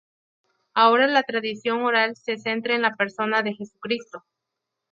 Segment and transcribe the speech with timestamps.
[0.73, 4.25] Ahora la tradición oral se centra en la persona de Jesucristo.